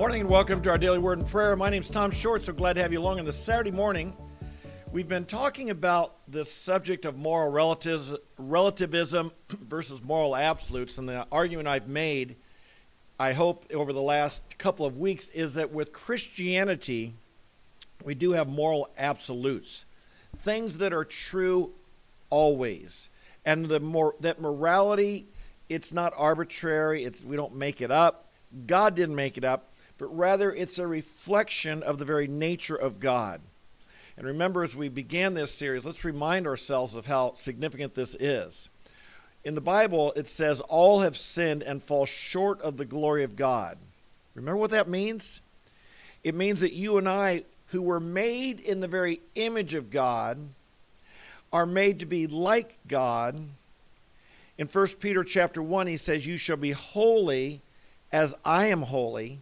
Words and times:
Morning 0.00 0.22
and 0.22 0.30
welcome 0.30 0.62
to 0.62 0.70
our 0.70 0.78
daily 0.78 0.98
word 0.98 1.18
and 1.18 1.28
prayer. 1.28 1.54
My 1.56 1.68
name 1.68 1.82
is 1.82 1.90
Tom 1.90 2.10
Short, 2.10 2.42
so 2.42 2.54
glad 2.54 2.72
to 2.72 2.80
have 2.80 2.90
you 2.90 3.00
along 3.00 3.18
on 3.18 3.26
this 3.26 3.36
Saturday 3.36 3.70
morning. 3.70 4.16
We've 4.90 5.06
been 5.06 5.26
talking 5.26 5.68
about 5.68 6.14
this 6.26 6.50
subject 6.50 7.04
of 7.04 7.18
moral 7.18 7.52
relativism 8.38 9.32
versus 9.50 10.02
moral 10.02 10.34
absolutes, 10.34 10.96
and 10.96 11.06
the 11.06 11.26
argument 11.30 11.68
I've 11.68 11.86
made, 11.86 12.36
I 13.18 13.34
hope, 13.34 13.66
over 13.74 13.92
the 13.92 14.00
last 14.00 14.40
couple 14.56 14.86
of 14.86 14.96
weeks 14.96 15.28
is 15.28 15.52
that 15.54 15.70
with 15.70 15.92
Christianity, 15.92 17.12
we 18.02 18.14
do 18.14 18.30
have 18.30 18.48
moral 18.48 18.88
absolutes, 18.96 19.84
things 20.38 20.78
that 20.78 20.94
are 20.94 21.04
true 21.04 21.72
always, 22.30 23.10
and 23.44 23.66
the 23.66 23.80
more 23.80 24.14
that 24.20 24.40
morality, 24.40 25.26
it's 25.68 25.92
not 25.92 26.14
arbitrary. 26.16 27.04
It's 27.04 27.22
we 27.22 27.36
don't 27.36 27.54
make 27.54 27.82
it 27.82 27.90
up. 27.90 28.28
God 28.66 28.94
didn't 28.94 29.14
make 29.14 29.36
it 29.36 29.44
up 29.44 29.69
but 30.00 30.16
rather 30.16 30.50
it's 30.50 30.78
a 30.78 30.86
reflection 30.86 31.82
of 31.82 31.98
the 31.98 32.06
very 32.06 32.26
nature 32.26 32.74
of 32.74 32.98
God. 33.00 33.42
And 34.16 34.26
remember, 34.26 34.64
as 34.64 34.74
we 34.74 34.88
began 34.88 35.34
this 35.34 35.52
series, 35.52 35.84
let's 35.84 36.06
remind 36.06 36.46
ourselves 36.46 36.94
of 36.94 37.04
how 37.04 37.34
significant 37.34 37.94
this 37.94 38.16
is. 38.18 38.70
In 39.44 39.54
the 39.54 39.60
Bible, 39.60 40.14
it 40.16 40.26
says, 40.26 40.62
All 40.62 41.00
have 41.00 41.18
sinned 41.18 41.62
and 41.62 41.82
fall 41.82 42.06
short 42.06 42.62
of 42.62 42.78
the 42.78 42.86
glory 42.86 43.24
of 43.24 43.36
God. 43.36 43.76
Remember 44.34 44.56
what 44.56 44.70
that 44.70 44.88
means? 44.88 45.42
It 46.24 46.34
means 46.34 46.60
that 46.60 46.72
you 46.72 46.96
and 46.96 47.08
I, 47.08 47.44
who 47.66 47.82
were 47.82 48.00
made 48.00 48.58
in 48.58 48.80
the 48.80 48.88
very 48.88 49.20
image 49.34 49.74
of 49.74 49.90
God, 49.90 50.38
are 51.52 51.66
made 51.66 52.00
to 52.00 52.06
be 52.06 52.26
like 52.26 52.78
God. 52.88 53.38
In 54.56 54.66
1 54.66 54.86
Peter 54.98 55.24
chapter 55.24 55.62
1, 55.62 55.86
he 55.86 55.98
says, 55.98 56.26
You 56.26 56.38
shall 56.38 56.56
be 56.56 56.72
holy 56.72 57.60
as 58.10 58.34
I 58.46 58.68
am 58.68 58.80
holy. 58.82 59.40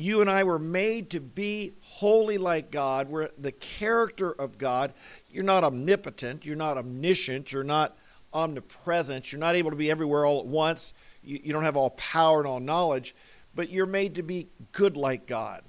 You 0.00 0.22
and 0.22 0.30
I 0.30 0.44
were 0.44 0.58
made 0.58 1.10
to 1.10 1.20
be 1.20 1.74
holy 1.82 2.38
like 2.38 2.70
God. 2.70 3.10
We're 3.10 3.28
the 3.36 3.52
character 3.52 4.32
of 4.32 4.56
God. 4.56 4.94
You're 5.30 5.44
not 5.44 5.62
omnipotent. 5.62 6.46
You're 6.46 6.56
not 6.56 6.78
omniscient. 6.78 7.52
You're 7.52 7.64
not 7.64 7.96
omnipresent. 8.32 9.30
You're 9.30 9.40
not 9.40 9.56
able 9.56 9.68
to 9.68 9.76
be 9.76 9.90
everywhere 9.90 10.24
all 10.24 10.40
at 10.40 10.46
once. 10.46 10.94
You, 11.22 11.40
you 11.44 11.52
don't 11.52 11.64
have 11.64 11.76
all 11.76 11.90
power 11.90 12.38
and 12.38 12.46
all 12.46 12.60
knowledge, 12.60 13.14
but 13.54 13.68
you're 13.68 13.84
made 13.84 14.14
to 14.14 14.22
be 14.22 14.48
good 14.72 14.96
like 14.96 15.26
God. 15.26 15.62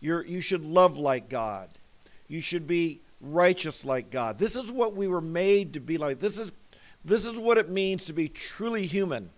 You're, 0.00 0.24
you 0.24 0.40
should 0.40 0.64
love 0.64 0.98
like 0.98 1.28
God. 1.28 1.68
You 2.26 2.40
should 2.40 2.66
be 2.66 3.00
righteous 3.20 3.84
like 3.84 4.10
God. 4.10 4.36
This 4.36 4.56
is 4.56 4.72
what 4.72 4.96
we 4.96 5.06
were 5.06 5.20
made 5.20 5.74
to 5.74 5.80
be 5.80 5.96
like. 5.96 6.18
This 6.18 6.40
is, 6.40 6.50
this 7.04 7.24
is 7.24 7.38
what 7.38 7.56
it 7.56 7.70
means 7.70 8.06
to 8.06 8.12
be 8.12 8.28
truly 8.28 8.84
human 8.84 9.30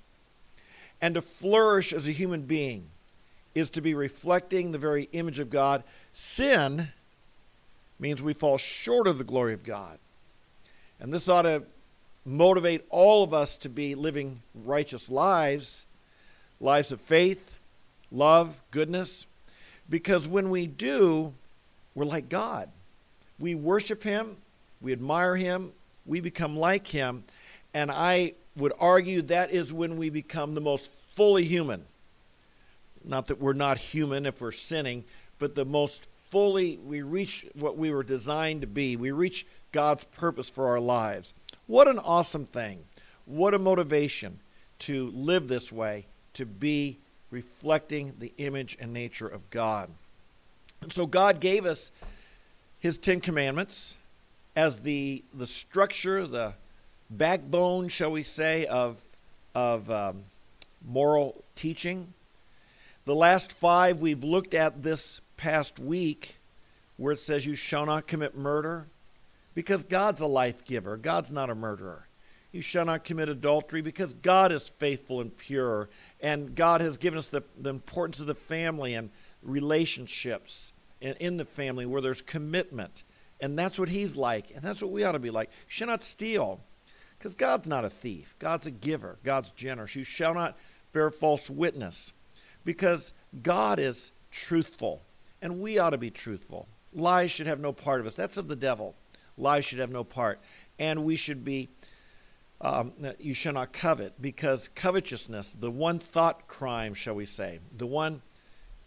and 1.03 1.15
to 1.17 1.21
flourish 1.21 1.93
as 1.93 2.09
a 2.09 2.13
human 2.13 2.41
being 2.43 2.87
is 3.57 3.71
to 3.71 3.81
be 3.81 3.95
reflecting 3.95 4.71
the 4.71 4.79
very 4.79 5.09
image 5.13 5.39
of 5.39 5.49
God. 5.49 5.83
Sin 6.13 6.89
means 7.99 8.23
we 8.23 8.35
fall 8.35 8.59
short 8.59 9.07
of 9.07 9.17
the 9.17 9.25
glory 9.25 9.55
of 9.55 9.65
God. 9.65 9.99
And 11.01 11.11
this 11.11 11.27
ought 11.27 11.43
to 11.43 11.63
motivate 12.27 12.85
all 12.91 13.25
of 13.25 13.33
us 13.33 13.57
to 13.57 13.71
be 13.71 13.95
living 13.95 14.43
righteous 14.67 15.09
lives, 15.09 15.87
lives 16.61 16.93
of 16.93 17.01
faith, 17.01 17.55
love, 18.13 18.63
goodness, 18.73 19.25
because 19.89 20.29
when 20.29 20.51
we 20.51 20.67
do, 20.67 21.33
we're 21.95 22.05
like 22.05 22.29
God. 22.29 22.69
We 23.39 23.55
worship 23.55 24.03
Him, 24.03 24.37
we 24.83 24.93
admire 24.93 25.35
Him, 25.35 25.73
we 26.05 26.21
become 26.21 26.59
like 26.59 26.87
Him, 26.87 27.25
and 27.73 27.91
I 27.91 28.35
would 28.55 28.75
argue 28.79 29.23
that 29.23 29.51
is 29.51 29.73
when 29.73 29.97
we 29.97 30.11
become 30.11 30.55
the 30.55 30.61
most 30.61 30.91
fully 31.15 31.45
human. 31.45 31.87
Not 33.07 33.29
that 33.29 33.41
we're 33.41 33.53
not 33.53 33.79
human 33.79 34.27
if 34.27 34.41
we're 34.41 34.53
sinning, 34.53 35.05
but 35.39 35.55
the 35.55 35.65
most 35.65 36.09
fully 36.31 36.79
we 36.79 37.03
reach 37.03 37.47
what 37.55 37.79
we 37.79 37.91
were 37.93 38.03
designed 38.03 38.63
to 38.63 38.67
be. 38.67 38.97
We 38.97 39.13
reach 39.13 39.47
God's 39.73 40.05
purpose 40.05 40.51
for 40.51 40.69
our 40.69 40.81
lives. 40.81 41.33
What 41.67 41.89
an 41.89 41.99
awesome 41.99 42.47
thing. 42.47 42.85
What 43.27 43.55
a 43.55 43.59
motivation 43.59 44.39
to 44.81 45.11
live 45.11 45.49
this 45.49 45.73
way, 45.73 46.07
to 46.35 46.45
be 46.45 46.99
reflecting 47.31 48.15
the 48.19 48.33
image 48.39 48.77
and 48.81 48.93
nature 48.93 49.29
of 49.29 49.49
God. 49.51 49.91
And 50.83 50.93
so 50.93 51.07
God 51.07 51.41
gave 51.41 51.65
us 51.65 51.93
his 52.79 52.99
10 52.99 53.21
commandments 53.21 53.97
as 54.55 54.81
the 54.81 55.23
the 55.35 55.47
structure, 55.47 56.27
the 56.27 56.55
backbone, 57.11 57.89
shall 57.89 58.11
we 58.11 58.23
say, 58.23 58.65
of 58.67 59.01
of 59.55 59.91
um, 59.91 60.25
moral 60.87 61.43
teaching. 61.55 62.13
The 63.07 63.15
last 63.15 63.53
five 63.53 64.01
we've 64.01 64.25
looked 64.25 64.53
at 64.53 64.83
this 64.83 65.21
past 65.37 65.79
week, 65.79 66.39
where 66.97 67.13
it 67.13 67.21
says, 67.21 67.47
You 67.47 67.55
shall 67.55 67.87
not 67.87 68.09
commit 68.09 68.37
murder, 68.37 68.89
because 69.55 69.85
God's 69.85 70.21
a 70.21 70.27
life 70.27 70.65
giver. 70.65 70.97
God's 70.97 71.33
not 71.33 71.49
a 71.49 71.55
murderer. 71.55 72.09
You 72.51 72.63
shall 72.63 72.85
not 72.85 73.05
commit 73.05 73.29
adultery, 73.29 73.81
because 73.81 74.13
God 74.13 74.51
is 74.51 74.69
faithful 74.69 75.21
and 75.21 75.35
pure. 75.37 75.89
And 76.21 76.57
God 76.57 76.81
has 76.81 76.97
given 76.97 77.17
us 77.17 77.29
the, 77.29 77.45
the 77.57 77.71
importance 77.71 78.19
of 78.19 78.27
the 78.27 78.35
family 78.35 78.95
and 78.95 79.11
relationships 79.41 80.73
in, 81.01 81.15
in 81.21 81.37
the 81.37 81.45
family 81.45 81.87
where 81.87 82.03
there's 82.03 82.23
commitment. 82.23 83.05
And 83.41 83.57
that's 83.57 83.79
what 83.79 83.89
He's 83.89 84.17
like. 84.17 84.51
And 84.51 84.63
that's 84.63 84.83
what 84.83 84.91
we 84.91 85.05
ought 85.05 85.13
to 85.13 85.21
be 85.21 85.31
like. 85.31 85.51
You 85.51 85.69
shall 85.69 85.87
not 85.87 86.03
steal, 86.03 86.59
because 87.17 87.37
God's 87.37 87.69
not 87.69 87.85
a 87.85 87.91
thief. 87.91 88.35
God's 88.41 88.67
a 88.67 88.73
giver. 88.73 89.17
God's 89.23 89.53
generous. 89.53 89.95
You 89.95 90.03
shall 90.03 90.35
not 90.35 90.59
bear 90.93 91.13
false 91.13 91.49
witness 91.49 92.13
because 92.67 93.15
God 93.43 93.79
is 93.79 94.11
truthful, 94.31 95.01
and 95.41 95.61
we 95.61 95.79
ought 95.79 95.91
to 95.91 95.99
be 95.99 96.11
truthful. 96.11 96.69
Lies 96.93 97.31
should 97.31 97.47
have 97.47 97.61
no 97.61 97.73
part 97.73 98.01
of 98.01 98.07
us. 98.07 98.17
That's 98.17 98.37
of 98.37 98.49
the 98.49 98.57
devil. 98.57 98.95
Lies 99.39 99.65
should 99.65 99.79
have 99.79 99.91
no 99.91 100.05
part. 100.05 100.41
And 100.79 101.05
we 101.05 101.17
should 101.17 101.45
be, 101.45 101.69
um, 102.61 102.93
you 103.19 103.33
shall 103.33 103.55
not 103.55 103.73
covet, 103.73 104.21
because 104.21 104.69
covetousness, 104.75 105.57
the 105.59 105.71
one 105.71 105.99
thought 105.99 106.49
crime, 106.49 106.93
shall 106.93 107.15
we 107.15 107.25
say, 107.25 107.61
the 107.79 107.87
one 107.87 108.21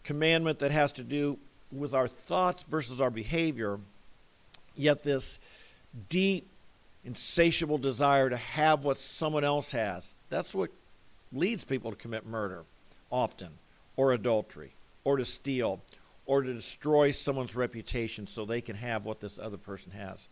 commandment 0.04 0.58
that 0.60 0.70
has 0.70 0.92
to 0.92 1.02
do 1.02 1.38
with 1.72 1.94
our 1.94 2.06
thoughts 2.06 2.64
versus 2.64 3.00
our 3.00 3.10
behavior, 3.10 3.80
yet 4.76 5.02
this 5.02 5.38
deep, 6.08 6.46
insatiable 7.04 7.78
desire 7.78 8.28
to 8.28 8.36
have 8.36 8.84
what 8.84 8.98
someone 8.98 9.44
else 9.44 9.72
has, 9.72 10.16
that's 10.28 10.54
what 10.54 10.70
leads 11.32 11.64
people 11.64 11.90
to 11.90 11.96
commit 11.96 12.26
murder 12.26 12.64
often 13.10 13.48
or 14.00 14.14
adultery 14.14 14.72
or 15.04 15.18
to 15.18 15.24
steal 15.26 15.78
or 16.24 16.40
to 16.40 16.54
destroy 16.54 17.10
someone's 17.10 17.54
reputation 17.54 18.26
so 18.26 18.46
they 18.46 18.62
can 18.62 18.74
have 18.74 19.04
what 19.04 19.20
this 19.20 19.38
other 19.38 19.58
person 19.58 19.92
has. 19.92 20.26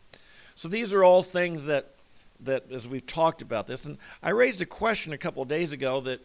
So 0.55 0.69
these 0.69 0.95
are 0.95 1.05
all 1.05 1.23
things 1.23 1.67
that 1.67 1.91
that 2.41 2.73
as 2.73 2.89
we've 2.89 3.07
talked 3.07 3.43
about 3.43 3.67
this 3.67 3.85
and 3.85 3.99
I 4.23 4.31
raised 4.31 4.63
a 4.63 4.67
question 4.67 5.13
a 5.13 5.19
couple 5.19 5.43
of 5.43 5.49
days 5.49 5.73
ago 5.73 6.01
that 6.03 6.21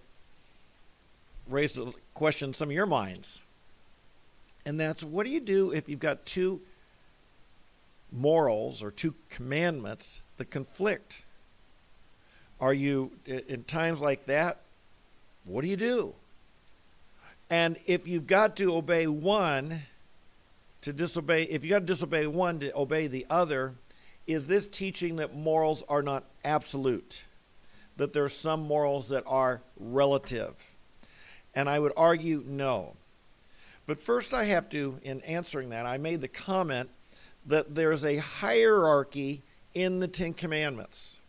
raised 1.49 1.77
a 1.77 1.91
question 2.13 2.51
in 2.51 2.53
some 2.53 2.69
of 2.69 2.73
your 2.73 2.85
minds. 2.85 3.41
And 4.65 4.79
that's 4.79 5.03
what 5.03 5.25
do 5.25 5.31
you 5.31 5.41
do 5.41 5.71
if 5.73 5.89
you've 5.89 5.99
got 5.99 6.25
two 6.25 6.61
morals 8.09 8.81
or 8.81 8.89
two 8.89 9.15
commandments 9.29 10.21
that 10.37 10.49
conflict? 10.49 11.23
Are 12.61 12.73
you 12.73 13.11
in 13.25 13.65
times 13.65 13.99
like 13.99 14.27
that? 14.27 14.59
What 15.43 15.63
do 15.63 15.67
you 15.67 15.75
do? 15.75 16.13
And 17.49 17.77
if 17.85 18.07
you've 18.07 18.27
got 18.27 18.55
to 18.57 18.75
obey 18.75 19.07
one 19.07 19.81
to 20.81 20.93
disobey, 20.93 21.43
if 21.43 21.63
you've 21.63 21.71
got 21.71 21.79
to 21.79 21.85
disobey 21.85 22.27
one 22.27 22.59
to 22.59 22.75
obey 22.75 23.07
the 23.07 23.25
other, 23.29 23.73
is 24.27 24.47
this 24.47 24.67
teaching 24.67 25.17
that 25.17 25.35
morals 25.35 25.83
are 25.87 26.01
not 26.01 26.23
absolute? 26.43 27.23
That 27.97 28.13
there 28.13 28.23
are 28.23 28.29
some 28.29 28.63
morals 28.63 29.09
that 29.09 29.23
are 29.27 29.61
relative? 29.79 30.55
And 31.53 31.69
I 31.69 31.79
would 31.79 31.93
argue 31.95 32.43
no. 32.45 32.95
But 33.85 34.01
first, 34.01 34.33
I 34.33 34.45
have 34.45 34.69
to, 34.69 34.97
in 35.03 35.21
answering 35.21 35.69
that, 35.69 35.85
I 35.85 35.97
made 35.97 36.21
the 36.21 36.27
comment 36.27 36.89
that 37.45 37.75
there's 37.75 38.05
a 38.05 38.17
hierarchy 38.17 39.41
in 39.73 39.99
the 39.99 40.07
Ten 40.07 40.33
Commandments. 40.33 41.19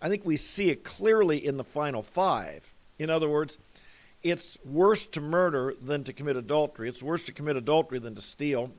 I 0.00 0.08
think 0.08 0.24
we 0.24 0.36
see 0.36 0.70
it 0.70 0.84
clearly 0.84 1.44
in 1.44 1.56
the 1.56 1.64
final 1.64 2.02
five. 2.02 2.72
In 2.98 3.10
other 3.10 3.28
words, 3.28 3.58
it's 4.30 4.58
worse 4.64 5.06
to 5.06 5.20
murder 5.20 5.74
than 5.80 6.04
to 6.04 6.12
commit 6.12 6.36
adultery. 6.36 6.88
It's 6.88 7.02
worse 7.02 7.22
to 7.24 7.32
commit 7.32 7.56
adultery 7.56 7.98
than 7.98 8.14
to 8.14 8.20
steal. 8.20 8.72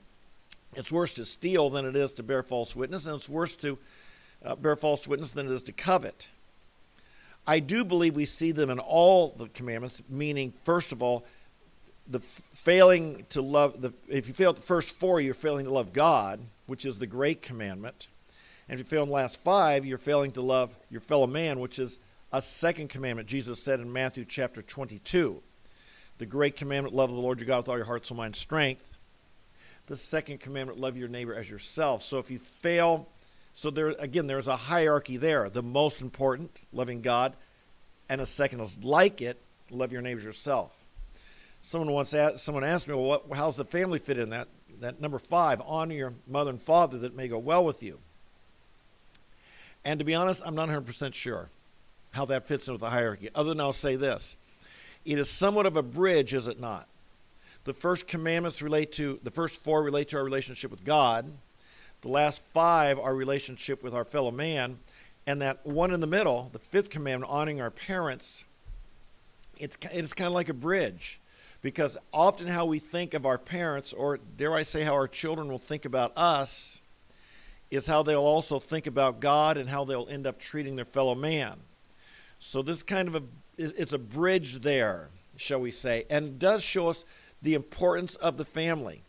It's 0.75 0.91
worse 0.91 1.13
to 1.13 1.25
steal 1.25 1.69
than 1.69 1.85
it 1.85 1.95
is 1.95 2.13
to 2.13 2.23
bear 2.23 2.43
false 2.43 2.75
witness, 2.75 3.07
and 3.07 3.15
it's 3.15 3.29
worse 3.29 3.55
to 3.57 3.77
uh, 4.43 4.55
bear 4.55 4.75
false 4.75 5.07
witness 5.07 5.31
than 5.31 5.47
it 5.47 5.51
is 5.51 5.63
to 5.63 5.71
covet. 5.71 6.29
I 7.47 7.59
do 7.59 7.85
believe 7.85 8.15
we 8.15 8.25
see 8.25 8.51
them 8.51 8.69
in 8.69 8.79
all 8.79 9.29
the 9.29 9.47
commandments, 9.47 10.01
meaning, 10.09 10.53
first 10.65 10.91
of 10.91 11.01
all, 11.01 11.25
the 12.09 12.19
failing 12.63 13.25
to 13.29 13.41
love, 13.41 13.81
the, 13.81 13.93
if 14.09 14.27
you 14.27 14.33
fail 14.33 14.49
at 14.49 14.57
the 14.57 14.61
first 14.61 14.95
four, 14.95 15.21
you're 15.21 15.33
failing 15.33 15.65
to 15.65 15.71
love 15.71 15.93
God, 15.93 16.41
which 16.65 16.85
is 16.85 16.99
the 16.99 17.07
great 17.07 17.41
commandment. 17.41 18.07
And 18.67 18.77
if 18.77 18.85
you 18.85 18.89
fail 18.89 19.03
in 19.03 19.09
the 19.09 19.15
last 19.15 19.39
five, 19.39 19.85
you're 19.85 19.97
failing 19.97 20.31
to 20.31 20.41
love 20.41 20.75
your 20.89 20.99
fellow 20.99 21.27
man, 21.27 21.61
which 21.61 21.79
is 21.79 21.99
a 22.31 22.41
second 22.41 22.89
commandment, 22.89 23.27
Jesus 23.27 23.61
said 23.61 23.79
in 23.79 23.91
Matthew 23.91 24.25
chapter 24.25 24.61
22. 24.61 25.41
The 26.17 26.25
great 26.25 26.55
commandment, 26.55 26.95
love 26.95 27.09
the 27.09 27.15
Lord 27.15 27.39
your 27.39 27.47
God 27.47 27.57
with 27.57 27.69
all 27.69 27.77
your 27.77 27.85
heart, 27.85 28.05
soul, 28.05 28.17
mind, 28.17 28.35
strength. 28.35 28.97
The 29.85 29.95
second 29.95 30.39
commandment, 30.39 30.79
love 30.79 30.97
your 30.97 31.07
neighbor 31.07 31.33
as 31.33 31.49
yourself. 31.49 32.03
So 32.03 32.17
if 32.17 32.29
you 32.29 32.39
fail, 32.39 33.07
so 33.53 33.69
there 33.69 33.89
again, 33.99 34.27
there's 34.27 34.47
a 34.47 34.55
hierarchy 34.55 35.17
there. 35.17 35.49
The 35.49 35.63
most 35.63 36.01
important, 36.01 36.59
loving 36.73 37.01
God, 37.01 37.35
and 38.09 38.19
a 38.19 38.25
second 38.25 38.59
is 38.61 38.83
like 38.83 39.21
it, 39.21 39.39
love 39.71 39.91
your 39.91 40.01
neighbor 40.01 40.19
as 40.19 40.25
yourself. 40.25 40.83
Someone 41.61 41.91
once 41.91 42.13
asked, 42.13 42.39
someone 42.39 42.63
asked 42.63 42.87
me, 42.87 42.95
well, 42.95 43.05
what, 43.05 43.37
how's 43.37 43.55
the 43.55 43.65
family 43.65 43.99
fit 43.99 44.17
in 44.17 44.31
that? 44.31 44.47
That 44.79 44.99
number 44.99 45.19
five, 45.19 45.61
honor 45.65 45.95
your 45.95 46.13
mother 46.27 46.49
and 46.49 46.61
father 46.61 46.97
that 46.99 47.15
may 47.15 47.27
go 47.27 47.39
well 47.39 47.63
with 47.63 47.81
you. 47.81 47.99
And 49.85 49.99
to 49.99 50.05
be 50.05 50.13
honest, 50.13 50.41
I'm 50.45 50.55
not 50.55 50.69
100% 50.69 51.13
sure 51.13 51.49
how 52.17 52.25
that 52.25 52.47
fits 52.47 52.67
in 52.67 52.73
with 52.73 52.81
the 52.81 52.89
hierarchy. 52.89 53.29
Other 53.33 53.49
than 53.49 53.61
I'll 53.61 53.71
say 53.71 53.95
this 53.95 54.35
it 55.05 55.17
is 55.17 55.29
somewhat 55.29 55.65
of 55.65 55.77
a 55.77 55.83
bridge, 55.83 56.33
is 56.33 56.49
it 56.49 56.59
not? 56.59 56.87
The 57.63 57.73
first 57.73 58.07
commandments 58.07 58.61
relate 58.61 58.91
to, 58.93 59.19
the 59.23 59.31
first 59.31 59.63
four 59.63 59.83
relate 59.83 60.09
to 60.09 60.17
our 60.17 60.23
relationship 60.23 60.71
with 60.71 60.83
God. 60.83 61.31
The 62.01 62.09
last 62.09 62.41
five, 62.53 62.99
our 62.99 63.15
relationship 63.15 63.83
with 63.83 63.93
our 63.93 64.05
fellow 64.05 64.31
man. 64.31 64.79
And 65.25 65.41
that 65.41 65.65
one 65.65 65.93
in 65.93 65.99
the 65.99 66.07
middle, 66.07 66.49
the 66.53 66.59
fifth 66.59 66.89
commandment, 66.89 67.31
honoring 67.31 67.59
our 67.59 67.71
parents, 67.71 68.43
it's, 69.59 69.77
it's 69.91 70.13
kind 70.13 70.27
of 70.27 70.33
like 70.33 70.49
a 70.49 70.53
bridge. 70.53 71.19
Because 71.61 71.97
often 72.13 72.47
how 72.47 72.65
we 72.65 72.79
think 72.79 73.13
of 73.13 73.25
our 73.25 73.37
parents, 73.37 73.91
or 73.91 74.17
dare 74.37 74.55
I 74.55 74.63
say, 74.63 74.83
how 74.83 74.93
our 74.93 75.07
children 75.07 75.49
will 75.49 75.57
think 75.57 75.85
about 75.85 76.13
us, 76.15 76.79
is 77.69 77.87
how 77.87 78.03
they'll 78.03 78.21
also 78.21 78.59
think 78.59 78.87
about 78.87 79.19
God 79.19 79.57
and 79.57 79.69
how 79.69 79.83
they'll 79.83 80.07
end 80.09 80.25
up 80.25 80.39
treating 80.39 80.75
their 80.75 80.85
fellow 80.85 81.15
man. 81.15 81.57
So 82.39 82.61
this 82.61 82.83
kind 82.83 83.07
of 83.07 83.15
a 83.15 83.23
it's 83.57 83.93
a 83.93 83.97
bridge 83.97 84.61
there, 84.61 85.09
shall 85.35 85.59
we 85.59 85.71
say, 85.71 86.05
and 86.09 86.37
does 86.37 86.63
show 86.63 86.89
us 86.89 87.05
the 87.41 87.55
importance 87.55 88.15
of 88.17 88.37
the 88.37 88.45
family. 88.45 89.01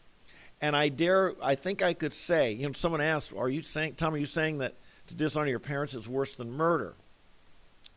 And 0.60 0.74
I 0.74 0.88
dare, 0.88 1.34
I 1.42 1.54
think 1.54 1.82
I 1.82 1.92
could 1.94 2.12
say, 2.12 2.52
you 2.52 2.66
know, 2.66 2.72
someone 2.72 3.00
asked, 3.00 3.34
"Are 3.36 3.48
you 3.48 3.62
saying, 3.62 3.94
Tom? 3.94 4.14
Are 4.14 4.18
you 4.18 4.26
saying 4.26 4.58
that 4.58 4.74
to 5.06 5.14
dishonor 5.14 5.48
your 5.48 5.60
parents 5.60 5.94
is 5.94 6.08
worse 6.08 6.34
than 6.34 6.50
murder?" 6.50 6.94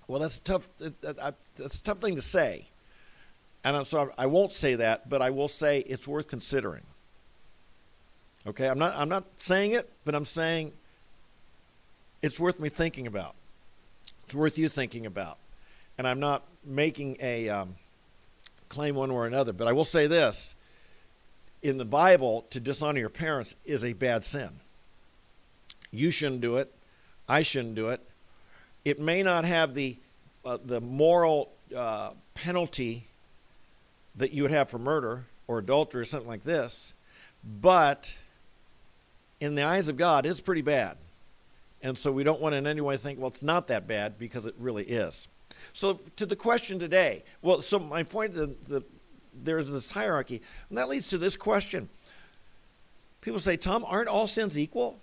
Well, 0.07 0.19
that's 0.19 0.37
a 0.37 0.41
tough. 0.41 0.69
That's 0.77 1.79
a 1.79 1.83
tough 1.83 1.99
thing 1.99 2.15
to 2.15 2.21
say, 2.21 2.65
and 3.63 3.87
so 3.87 4.11
I 4.17 4.25
won't 4.25 4.53
say 4.53 4.75
that, 4.75 5.09
but 5.09 5.21
I 5.21 5.29
will 5.29 5.47
say 5.47 5.79
it's 5.79 6.07
worth 6.07 6.27
considering. 6.27 6.83
Okay, 8.45 8.67
I'm 8.67 8.77
not. 8.77 8.93
I'm 8.95 9.09
not 9.09 9.23
saying 9.37 9.71
it, 9.71 9.89
but 10.03 10.13
I'm 10.13 10.25
saying 10.25 10.73
it's 12.21 12.39
worth 12.39 12.59
me 12.59 12.69
thinking 12.69 13.07
about. 13.07 13.35
It's 14.31 14.35
worth 14.37 14.57
you 14.57 14.69
thinking 14.69 15.05
about, 15.05 15.39
and 15.97 16.07
I'm 16.07 16.21
not 16.21 16.43
making 16.63 17.17
a 17.19 17.49
um, 17.49 17.75
claim 18.69 18.95
one 18.95 19.11
or 19.11 19.27
another. 19.27 19.51
But 19.51 19.67
I 19.67 19.73
will 19.73 19.83
say 19.83 20.07
this 20.07 20.55
in 21.61 21.77
the 21.77 21.83
Bible, 21.83 22.45
to 22.51 22.61
dishonor 22.61 22.97
your 22.97 23.09
parents 23.09 23.57
is 23.65 23.83
a 23.83 23.91
bad 23.91 24.23
sin. 24.23 24.51
You 25.91 26.11
shouldn't 26.11 26.39
do 26.39 26.55
it. 26.55 26.73
I 27.27 27.41
shouldn't 27.41 27.75
do 27.75 27.89
it. 27.89 27.99
It 28.85 29.01
may 29.01 29.21
not 29.21 29.43
have 29.43 29.75
the 29.75 29.97
uh, 30.45 30.59
the 30.63 30.79
moral 30.79 31.51
uh, 31.75 32.11
penalty 32.33 33.03
that 34.15 34.31
you 34.31 34.43
would 34.43 34.51
have 34.51 34.69
for 34.69 34.79
murder 34.79 35.25
or 35.45 35.57
adultery 35.57 36.03
or 36.03 36.05
something 36.05 36.29
like 36.29 36.45
this, 36.45 36.93
but 37.43 38.13
in 39.41 39.55
the 39.55 39.63
eyes 39.63 39.89
of 39.89 39.97
God, 39.97 40.25
it's 40.25 40.39
pretty 40.39 40.61
bad. 40.61 40.95
And 41.83 41.97
so 41.97 42.11
we 42.11 42.23
don't 42.23 42.39
want 42.41 42.53
to 42.53 42.57
in 42.57 42.67
any 42.67 42.81
way 42.81 42.97
think, 42.97 43.19
well, 43.19 43.29
it's 43.29 43.43
not 43.43 43.67
that 43.67 43.87
bad 43.87 44.19
because 44.19 44.45
it 44.45 44.55
really 44.59 44.83
is. 44.83 45.27
So 45.73 45.99
to 46.17 46.25
the 46.25 46.35
question 46.35 46.79
today, 46.79 47.23
well, 47.41 47.61
so 47.61 47.79
my 47.79 48.03
point, 48.03 48.33
the, 48.33 48.55
the 48.67 48.83
there's 49.43 49.67
this 49.67 49.91
hierarchy. 49.91 50.41
And 50.69 50.77
that 50.77 50.89
leads 50.89 51.07
to 51.07 51.17
this 51.17 51.35
question. 51.35 51.89
People 53.21 53.39
say, 53.39 53.57
Tom, 53.57 53.85
aren't 53.87 54.07
all 54.09 54.27
sins 54.27 54.57
equal? 54.57 54.97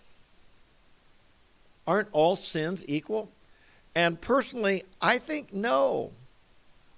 Aren't 1.86 2.08
all 2.12 2.36
sins 2.36 2.84
equal? 2.86 3.30
And 3.94 4.20
personally, 4.20 4.84
I 5.00 5.18
think 5.18 5.52
no. 5.52 6.12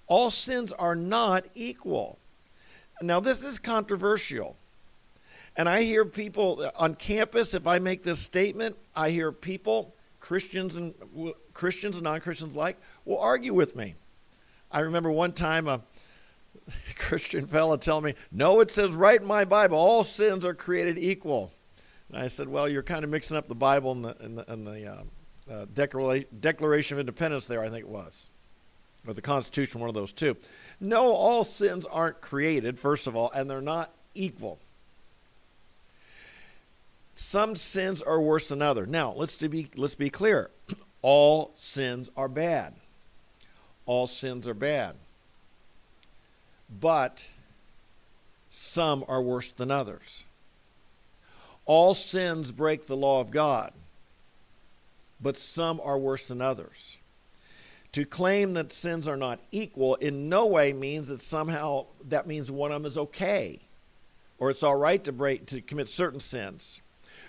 All 0.07 0.29
sins 0.29 0.73
are 0.73 0.95
not 0.95 1.45
equal. 1.55 2.17
Now, 3.01 3.19
this 3.19 3.43
is 3.43 3.57
controversial. 3.57 4.55
And 5.55 5.67
I 5.67 5.83
hear 5.83 6.05
people 6.05 6.69
on 6.75 6.95
campus, 6.95 7.53
if 7.53 7.67
I 7.67 7.79
make 7.79 8.03
this 8.03 8.19
statement, 8.19 8.77
I 8.95 9.09
hear 9.09 9.31
people, 9.31 9.93
Christians 10.19 10.77
and 10.77 10.93
Christians 11.53 11.97
and 11.97 12.03
non-Christians 12.05 12.53
alike, 12.53 12.77
will 13.05 13.19
argue 13.19 13.53
with 13.53 13.75
me. 13.75 13.95
I 14.71 14.81
remember 14.81 15.11
one 15.11 15.33
time 15.33 15.67
a 15.67 15.81
Christian 16.95 17.47
fella 17.47 17.77
telling 17.77 18.05
me, 18.05 18.15
"No, 18.31 18.61
it 18.61 18.71
says 18.71 18.91
right 18.91 19.19
in 19.19 19.27
my 19.27 19.43
Bible, 19.43 19.77
all 19.77 20.03
sins 20.03 20.45
are 20.45 20.53
created 20.53 20.97
equal." 20.97 21.51
And 22.09 22.17
I 22.17 22.27
said, 22.27 22.47
"Well, 22.47 22.69
you're 22.69 22.83
kind 22.83 23.03
of 23.03 23.09
mixing 23.09 23.35
up 23.35 23.47
the 23.47 23.55
Bible 23.55 23.91
and 23.91 24.05
the, 24.05 24.23
and 24.23 24.37
the, 24.37 24.51
and 24.51 24.67
the 24.67 24.87
uh, 24.87 25.03
uh, 25.51 25.65
Declaration 25.73 26.95
of 26.95 26.99
Independence. 26.99 27.45
There, 27.45 27.61
I 27.61 27.69
think 27.69 27.85
it 27.85 27.91
was, 27.91 28.29
or 29.05 29.13
the 29.13 29.21
Constitution, 29.21 29.81
one 29.81 29.89
of 29.89 29.95
those 29.95 30.13
two. 30.13 30.37
No, 30.79 31.11
all 31.11 31.43
sins 31.43 31.85
aren't 31.85 32.21
created. 32.21 32.79
First 32.79 33.07
of 33.07 33.17
all, 33.17 33.31
and 33.31 33.49
they're 33.49 33.61
not 33.61 33.93
equal. 34.13 34.59
Some 37.21 37.55
sins 37.55 38.01
are 38.01 38.19
worse 38.21 38.49
than 38.49 38.61
others. 38.61 38.89
Now, 38.89 39.13
let's 39.13 39.37
be 39.37 39.69
let's 39.75 39.95
be 39.95 40.09
clear. 40.09 40.49
All 41.01 41.51
sins 41.55 42.11
are 42.15 42.27
bad. 42.27 42.73
All 43.85 44.07
sins 44.07 44.47
are 44.47 44.53
bad 44.53 44.95
but 46.79 47.27
some 48.49 49.03
are 49.07 49.21
worse 49.21 49.51
than 49.51 49.71
others. 49.71 50.23
All 51.65 51.93
sins 51.93 52.51
break 52.51 52.87
the 52.87 52.97
law 52.97 53.21
of 53.21 53.31
God, 53.31 53.73
but 55.19 55.37
some 55.37 55.81
are 55.83 55.97
worse 55.97 56.27
than 56.27 56.41
others. 56.41 56.97
To 57.93 58.05
claim 58.05 58.53
that 58.53 58.71
sins 58.71 59.07
are 59.07 59.17
not 59.17 59.39
equal 59.51 59.95
in 59.95 60.29
no 60.29 60.47
way 60.47 60.71
means 60.71 61.09
that 61.09 61.21
somehow 61.21 61.87
that 62.07 62.25
means 62.25 62.49
one 62.49 62.71
of 62.71 62.81
them 62.81 62.87
is 62.87 62.97
okay 62.97 63.59
or 64.37 64.49
it's 64.49 64.63
all 64.63 64.77
right 64.77 65.03
to 65.03 65.11
break 65.11 65.45
to 65.47 65.61
commit 65.61 65.89
certain 65.89 66.21
sins. 66.21 66.79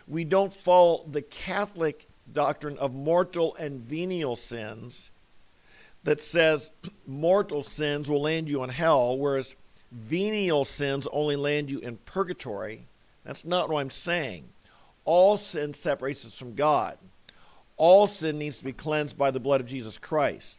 We 0.08 0.24
don't 0.24 0.54
follow 0.62 1.04
the 1.06 1.22
Catholic 1.22 2.08
doctrine 2.32 2.78
of 2.78 2.94
mortal 2.94 3.54
and 3.56 3.80
venial 3.80 4.36
sins 4.36 5.10
that 6.04 6.20
says 6.20 6.72
mortal 7.06 7.62
sins 7.62 8.08
will 8.08 8.22
land 8.22 8.48
you 8.48 8.64
in 8.64 8.70
hell, 8.70 9.16
whereas 9.18 9.54
venial 9.90 10.64
sins 10.64 11.06
only 11.12 11.36
land 11.36 11.70
you 11.70 11.78
in 11.78 11.96
purgatory. 11.98 12.86
That's 13.24 13.44
not 13.44 13.68
what 13.68 13.80
I'm 13.80 13.90
saying. 13.90 14.48
All 15.04 15.38
sin 15.38 15.72
separates 15.72 16.26
us 16.26 16.36
from 16.36 16.54
God. 16.54 16.98
All 17.76 18.06
sin 18.06 18.38
needs 18.38 18.58
to 18.58 18.64
be 18.64 18.72
cleansed 18.72 19.16
by 19.16 19.30
the 19.30 19.40
blood 19.40 19.60
of 19.60 19.66
Jesus 19.66 19.98
Christ. 19.98 20.58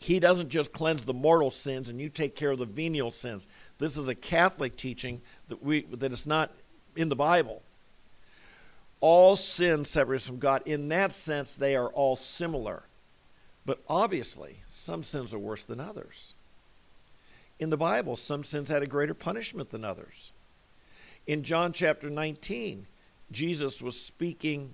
He 0.00 0.20
doesn't 0.20 0.48
just 0.48 0.72
cleanse 0.72 1.04
the 1.04 1.14
mortal 1.14 1.50
sins 1.50 1.88
and 1.88 2.00
you 2.00 2.08
take 2.08 2.36
care 2.36 2.50
of 2.50 2.58
the 2.58 2.66
venial 2.66 3.10
sins. 3.10 3.48
This 3.78 3.96
is 3.96 4.06
a 4.06 4.14
Catholic 4.14 4.76
teaching 4.76 5.20
that 5.48 5.62
we 5.62 5.82
that 5.92 6.12
is 6.12 6.26
not 6.26 6.52
in 6.94 7.08
the 7.08 7.16
Bible. 7.16 7.62
All 9.00 9.36
sin 9.36 9.84
separates 9.84 10.26
from 10.26 10.38
God. 10.38 10.62
In 10.66 10.88
that 10.88 11.12
sense, 11.12 11.54
they 11.54 11.76
are 11.76 11.88
all 11.88 12.16
similar. 12.16 12.82
But 13.64 13.80
obviously, 13.88 14.60
some 14.66 15.04
sins 15.04 15.34
are 15.34 15.38
worse 15.38 15.64
than 15.64 15.78
others. 15.78 16.34
In 17.60 17.70
the 17.70 17.76
Bible, 17.76 18.16
some 18.16 18.44
sins 18.44 18.68
had 18.68 18.82
a 18.82 18.86
greater 18.86 19.14
punishment 19.14 19.70
than 19.70 19.84
others. 19.84 20.32
In 21.26 21.42
John 21.42 21.72
chapter 21.72 22.08
19, 22.08 22.86
Jesus 23.30 23.82
was 23.82 24.00
speaking, 24.00 24.72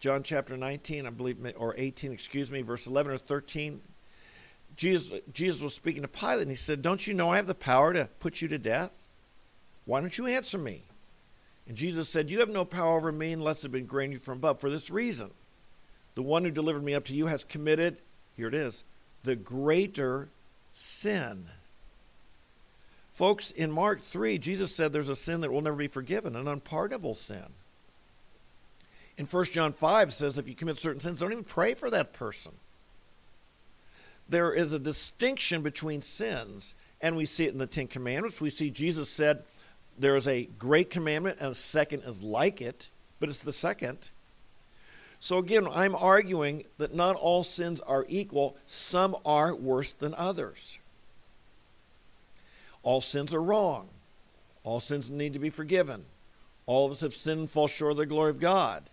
John 0.00 0.22
chapter 0.22 0.56
19, 0.56 1.06
I 1.06 1.10
believe, 1.10 1.54
or 1.56 1.74
18, 1.76 2.12
excuse 2.12 2.50
me, 2.50 2.62
verse 2.62 2.86
11 2.86 3.12
or 3.12 3.18
13. 3.18 3.80
Jesus, 4.76 5.20
Jesus 5.32 5.60
was 5.60 5.74
speaking 5.74 6.02
to 6.02 6.08
Pilate, 6.08 6.42
and 6.42 6.50
he 6.50 6.56
said, 6.56 6.82
Don't 6.82 7.06
you 7.06 7.14
know 7.14 7.30
I 7.30 7.36
have 7.36 7.46
the 7.46 7.54
power 7.54 7.92
to 7.92 8.08
put 8.20 8.42
you 8.42 8.48
to 8.48 8.58
death? 8.58 8.90
Why 9.86 10.00
don't 10.00 10.16
you 10.16 10.26
answer 10.26 10.58
me? 10.58 10.82
And 11.66 11.76
Jesus 11.76 12.08
said, 12.08 12.30
You 12.30 12.40
have 12.40 12.50
no 12.50 12.64
power 12.64 12.96
over 12.96 13.12
me 13.12 13.32
unless 13.32 13.58
it 13.58 13.68
has 13.68 13.72
been 13.72 13.86
granted 13.86 14.14
you 14.14 14.18
from 14.18 14.38
above. 14.38 14.60
For 14.60 14.70
this 14.70 14.90
reason, 14.90 15.30
the 16.14 16.22
one 16.22 16.44
who 16.44 16.50
delivered 16.50 16.84
me 16.84 16.94
up 16.94 17.04
to 17.06 17.14
you 17.14 17.26
has 17.26 17.44
committed, 17.44 17.96
here 18.36 18.48
it 18.48 18.54
is, 18.54 18.84
the 19.24 19.36
greater 19.36 20.28
sin. 20.72 21.46
Folks, 23.10 23.52
in 23.52 23.70
Mark 23.70 24.04
3, 24.04 24.38
Jesus 24.38 24.74
said 24.74 24.92
there's 24.92 25.08
a 25.08 25.16
sin 25.16 25.40
that 25.40 25.52
will 25.52 25.62
never 25.62 25.76
be 25.76 25.88
forgiven, 25.88 26.36
an 26.36 26.48
unpardonable 26.48 27.14
sin. 27.14 27.46
In 29.16 29.26
1 29.26 29.44
John 29.46 29.72
5 29.72 30.12
says 30.12 30.36
if 30.36 30.48
you 30.48 30.54
commit 30.54 30.78
certain 30.78 31.00
sins, 31.00 31.20
don't 31.20 31.32
even 31.32 31.44
pray 31.44 31.74
for 31.74 31.90
that 31.90 32.12
person. 32.12 32.52
There 34.28 34.52
is 34.52 34.72
a 34.72 34.78
distinction 34.78 35.62
between 35.62 36.02
sins, 36.02 36.74
and 37.00 37.16
we 37.16 37.26
see 37.26 37.44
it 37.44 37.52
in 37.52 37.58
the 37.58 37.66
Ten 37.66 37.86
Commandments. 37.86 38.40
We 38.40 38.50
see 38.50 38.70
Jesus 38.70 39.08
said 39.08 39.44
there 39.98 40.16
is 40.16 40.26
a 40.28 40.44
great 40.58 40.90
commandment, 40.90 41.38
and 41.40 41.52
a 41.52 41.54
second 41.54 42.02
is 42.04 42.22
like 42.22 42.60
it, 42.60 42.90
but 43.20 43.28
it's 43.28 43.42
the 43.42 43.52
second. 43.52 44.10
So 45.20 45.38
again, 45.38 45.66
I'm 45.72 45.94
arguing 45.94 46.64
that 46.78 46.94
not 46.94 47.16
all 47.16 47.42
sins 47.44 47.80
are 47.80 48.04
equal, 48.08 48.56
some 48.66 49.16
are 49.24 49.54
worse 49.54 49.92
than 49.92 50.14
others. 50.14 50.78
all 52.82 53.00
sins 53.00 53.34
are 53.34 53.42
wrong. 53.42 53.88
All 54.62 54.80
sins 54.80 55.10
need 55.10 55.32
to 55.32 55.38
be 55.38 55.50
forgiven. 55.50 56.04
All 56.66 56.86
of 56.86 56.92
us 56.92 57.00
have 57.00 57.14
sinned 57.14 57.40
and 57.40 57.50
fall 57.50 57.68
short 57.68 57.92
of 57.92 57.96
the 57.98 58.06
glory 58.06 58.30
of 58.30 58.38
God. 58.40 58.88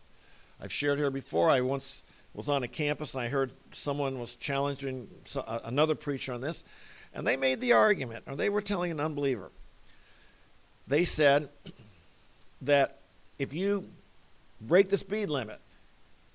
I've 0.60 0.72
shared 0.72 0.98
here 0.98 1.12
before. 1.12 1.50
I 1.50 1.62
once 1.62 2.02
was 2.34 2.50
on 2.50 2.64
a 2.64 2.68
campus 2.68 3.14
and 3.14 3.24
I 3.24 3.28
heard 3.28 3.52
someone 3.74 4.20
was 4.20 4.36
challenging 4.36 5.10
uh, 5.36 5.60
another 5.64 5.96
preacher 5.96 6.34
on 6.34 6.42
this, 6.42 6.64
and 7.14 7.28
they 7.28 7.36
made 7.36 7.60
the 7.62 7.74
argument, 7.74 8.24
or 8.28 8.36
they 8.36 8.50
were 8.50 8.62
telling 8.62 8.92
an 8.92 9.00
unbeliever. 9.00 9.52
They 10.92 11.06
said 11.06 11.48
that 12.64 12.98
if 13.40 13.54
you 13.54 13.88
break 14.60 14.90
the 14.90 14.98
speed 14.98 15.30
limit, 15.30 15.62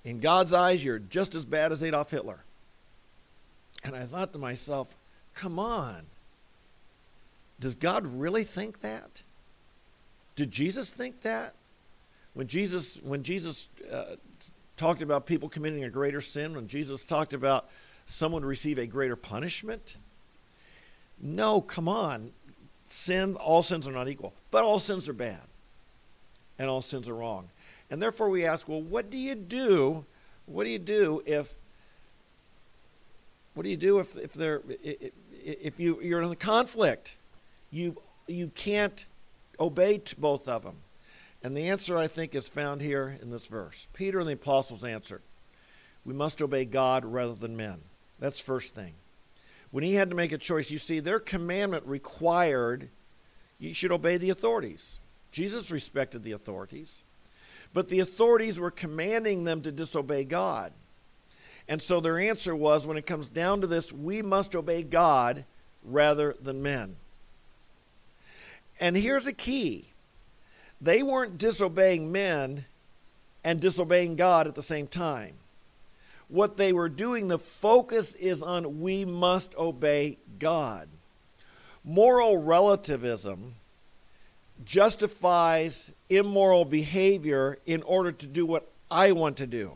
in 0.03 0.19
God's 0.19 0.55
eyes, 0.55 0.83
you're 0.83 0.99
just 0.99 1.35
as 1.35 1.45
bad 1.45 1.73
as 1.73 1.85
Adolf 1.85 2.11
Hitler. 2.11 2.39
And 3.85 3.95
I 3.95 4.05
thought 4.05 4.33
to 4.33 4.39
myself, 4.39 4.89
come 5.35 5.59
on. 5.59 6.07
Does 7.61 7.75
God 7.75 8.07
really 8.07 8.45
think 8.45 8.81
that? 8.81 9.21
Did 10.37 10.53
Jesus 10.53 10.91
think 10.91 11.21
that? 11.21 11.53
When 12.33 12.47
Jesus, 12.47 12.97
when 13.03 13.23
Jesus 13.23 13.69
uh, 13.93 14.17
talked 14.79 15.03
about 15.03 15.27
people 15.27 15.51
committing 15.51 15.85
a 15.85 15.91
greater 15.91 16.23
sin, 16.23 16.55
when 16.55 16.67
Jesus 16.67 17.05
talked 17.05 17.35
about 17.35 17.69
someone 18.07 18.43
receive 18.43 18.79
a 18.79 18.87
greater 18.87 19.17
punishment? 19.17 19.99
No, 21.21 21.61
come 21.61 21.89
on. 21.89 22.33
Sin, 22.89 23.37
all 23.37 23.63
sins 23.63 23.89
are 23.89 23.93
not 23.93 24.09
equal, 24.09 24.33
but 24.51 24.65
all 24.65 24.79
sins 24.79 25.09
are 25.09 25.13
bad, 25.13 25.43
and 26.59 26.69
all 26.69 26.83
sins 26.83 27.09
are 27.09 27.15
wrong. 27.15 27.49
And 27.91 28.03
therefore, 28.03 28.31
we 28.31 28.47
ask, 28.47 28.69
well, 28.69 28.83
what 28.83 29.11
do 29.11 29.17
you 29.17 29.35
do? 29.35 30.05
What 30.47 30.65
do 30.65 30.71
you 30.71 30.79
do 30.79 31.23
if 31.27 31.53
what 33.55 33.63
do 33.63 33.71
you 33.71 33.77
do 33.77 33.99
if 33.99 34.17
if 34.17 34.33
there 34.35 34.63
if 35.45 35.81
you 35.81 36.01
you're 36.03 36.21
in 36.21 36.31
a 36.31 36.37
conflict? 36.37 37.17
You 37.71 37.97
you 38.27 38.51
can't 38.55 39.07
obey 39.59 40.03
both 40.19 40.47
of 40.47 40.63
them. 40.63 40.77
And 41.43 41.57
the 41.57 41.69
answer 41.69 41.97
I 41.97 42.07
think 42.07 42.35
is 42.35 42.49
found 42.49 42.81
here 42.81 43.19
in 43.21 43.31
this 43.31 43.47
verse. 43.47 43.89
Peter 43.93 44.19
and 44.21 44.29
the 44.29 44.35
apostles 44.35 44.85
answered, 44.85 45.23
"We 46.05 46.13
must 46.13 46.43
obey 46.43 46.65
God 46.65 47.05
rather 47.05 47.35
than 47.35 47.57
men." 47.57 47.81
That's 48.19 48.41
first 48.41 48.75
thing. 48.75 48.95
When 49.77 49.85
he 49.85 49.93
had 49.93 50.09
to 50.09 50.17
make 50.17 50.33
a 50.33 50.39
choice, 50.39 50.71
you 50.71 50.79
see 50.79 51.01
their 51.01 51.21
commandment 51.21 51.85
required 51.85 52.89
you 53.59 53.75
should 53.75 53.93
obey 53.93 54.17
the 54.17 54.31
authorities. 54.31 54.99
Jesus 55.33 55.71
respected 55.71 56.23
the 56.23 56.33
authorities, 56.33 57.03
but 57.75 57.91
the 57.91 58.01
authorities 58.01 58.59
were 58.59 58.71
commanding 58.71 59.45
them 59.45 59.61
to 59.61 59.71
disobey 59.71 60.25
God. 60.25 60.73
And 61.69 61.83
so 61.83 62.01
their 62.01 62.19
answer 62.19 62.57
was 62.57 62.87
when 62.87 62.97
it 62.97 63.05
comes 63.05 63.29
down 63.29 63.61
to 63.61 63.67
this, 63.67 63.93
we 63.93 64.23
must 64.23 64.57
obey 64.57 64.83
God 64.83 65.45
rather 65.85 66.35
than 66.41 66.63
men. 66.63 66.97
And 68.81 68.97
here's 68.97 69.27
a 69.27 69.33
key 69.35 69.91
they 70.81 71.03
weren't 71.03 71.37
disobeying 71.37 72.11
men 72.11 72.65
and 73.45 73.61
disobeying 73.61 74.17
God 74.17 74.47
at 74.47 74.55
the 74.55 74.63
same 74.63 74.87
time. 74.87 75.35
What 76.29 76.57
they 76.57 76.73
were 76.73 76.89
doing, 76.89 77.29
the 77.29 77.39
focus 77.39 78.15
is 78.15 78.43
on 78.43 78.81
we 78.81 79.05
must 79.05 79.55
obey 79.57 80.19
God. 80.39 80.89
Moral 81.85 82.39
relativism 82.39 83.55
justifies 84.65 85.93
immoral 86.09 86.65
behavior 86.65 87.59
in 87.67 87.83
order 87.83 88.11
to 88.11 88.27
do 88.27 88.45
what 88.45 88.69
I 88.91 89.13
want 89.13 89.37
to 89.39 89.47
do 89.47 89.73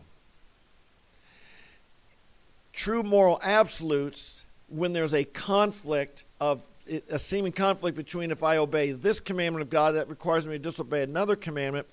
true 2.81 3.03
moral 3.03 3.39
absolutes 3.43 4.45
when 4.69 4.95
there's 4.95 5.15
a 5.15 5.25
conflict 5.25 6.25
of 6.41 6.63
a 7.11 7.19
seeming 7.19 7.53
conflict 7.53 7.95
between 7.95 8.31
if 8.31 8.43
I 8.43 8.57
obey 8.57 8.93
this 8.93 9.21
commandment 9.21 9.63
of 9.63 9.69
God 9.69 9.93
that 9.93 10.09
requires 10.09 10.47
me 10.47 10.55
to 10.55 10.59
disobey 10.59 11.03
another 11.03 11.37
commandment. 11.37 11.87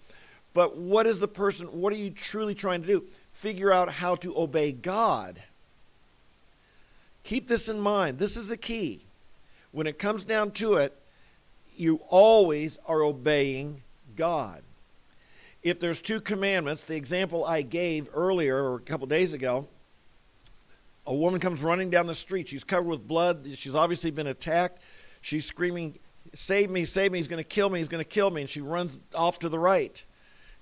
But 0.53 0.77
what 0.77 1.05
is 1.05 1.19
the 1.19 1.27
person, 1.27 1.67
what 1.67 1.91
are 1.91 1.97
you 1.97 2.09
truly 2.09 2.55
trying 2.55 2.81
to 2.81 2.87
do? 2.87 3.03
Figure 3.39 3.71
out 3.71 3.89
how 3.89 4.15
to 4.15 4.35
obey 4.35 4.71
God. 4.71 5.43
Keep 7.21 7.47
this 7.47 7.69
in 7.69 7.79
mind. 7.79 8.17
This 8.17 8.35
is 8.35 8.47
the 8.47 8.57
key. 8.57 9.05
When 9.71 9.85
it 9.85 9.99
comes 9.99 10.23
down 10.23 10.51
to 10.53 10.73
it, 10.75 10.99
you 11.75 12.01
always 12.09 12.79
are 12.87 13.03
obeying 13.03 13.83
God. 14.15 14.63
If 15.61 15.79
there's 15.79 16.01
two 16.01 16.19
commandments, 16.19 16.83
the 16.83 16.95
example 16.95 17.45
I 17.45 17.61
gave 17.61 18.09
earlier 18.15 18.57
or 18.57 18.77
a 18.77 18.81
couple 18.81 19.05
days 19.05 19.35
ago, 19.35 19.67
a 21.05 21.13
woman 21.13 21.39
comes 21.39 21.61
running 21.61 21.91
down 21.91 22.07
the 22.07 22.15
street. 22.15 22.47
She's 22.47 22.63
covered 22.63 22.87
with 22.87 23.07
blood. 23.07 23.47
She's 23.53 23.75
obviously 23.75 24.09
been 24.09 24.27
attacked. 24.27 24.81
She's 25.21 25.45
screaming, 25.45 25.99
Save 26.33 26.71
me, 26.71 26.85
save 26.85 27.11
me. 27.11 27.19
He's 27.19 27.27
going 27.27 27.43
to 27.43 27.47
kill 27.47 27.69
me. 27.69 27.77
He's 27.77 27.87
going 27.87 28.03
to 28.03 28.09
kill 28.09 28.31
me. 28.31 28.41
And 28.41 28.49
she 28.49 28.61
runs 28.61 28.99
off 29.13 29.37
to 29.39 29.49
the 29.49 29.59
right. 29.59 30.03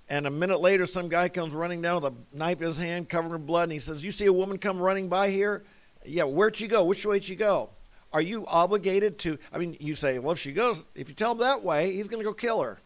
And 0.09 0.27
a 0.27 0.29
minute 0.29 0.59
later, 0.59 0.85
some 0.85 1.09
guy 1.09 1.29
comes 1.29 1.53
running 1.53 1.81
down 1.81 2.01
with 2.01 2.13
a 2.13 2.35
knife 2.37 2.61
in 2.61 2.67
his 2.67 2.77
hand, 2.77 3.09
covered 3.09 3.35
in 3.35 3.45
blood. 3.45 3.63
And 3.63 3.71
he 3.71 3.79
says, 3.79 4.03
You 4.05 4.11
see 4.11 4.27
a 4.27 4.33
woman 4.33 4.57
come 4.57 4.79
running 4.79 5.09
by 5.09 5.31
here? 5.31 5.63
Yeah, 6.05 6.25
where'd 6.25 6.55
she 6.55 6.67
go? 6.67 6.83
Which 6.83 7.05
way'd 7.05 7.23
she 7.23 7.35
go? 7.35 7.71
Are 8.13 8.21
you 8.21 8.45
obligated 8.47 9.17
to? 9.19 9.39
I 9.51 9.57
mean, 9.57 9.75
you 9.79 9.95
say, 9.95 10.19
Well, 10.19 10.33
if 10.33 10.39
she 10.39 10.51
goes, 10.51 10.83
if 10.93 11.09
you 11.09 11.15
tell 11.15 11.31
him 11.31 11.39
that 11.39 11.63
way, 11.63 11.91
he's 11.91 12.07
going 12.07 12.19
to 12.19 12.25
go 12.25 12.33
kill 12.33 12.61
her. 12.61 12.77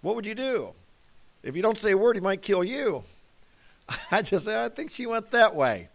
What 0.00 0.16
would 0.16 0.26
you 0.26 0.34
do? 0.34 0.72
If 1.42 1.56
you 1.56 1.62
don't 1.62 1.78
say 1.78 1.92
a 1.92 1.96
word, 1.96 2.16
he 2.16 2.20
might 2.20 2.42
kill 2.42 2.64
you. 2.64 3.04
I 4.10 4.22
just 4.22 4.44
say, 4.44 4.64
I 4.64 4.68
think 4.68 4.90
she 4.90 5.06
went 5.06 5.30
that 5.30 5.54
way. 5.54 5.88